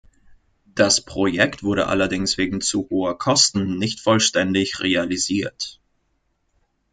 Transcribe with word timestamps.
Das 0.73 0.99
Projekt 1.01 1.61
wurde 1.61 1.85
allerdings 1.85 2.35
wegen 2.39 2.59
zu 2.59 2.87
hoher 2.89 3.19
Kosten 3.19 3.77
nicht 3.77 3.99
vollständig 3.99 4.79
realisiert. 4.79 5.79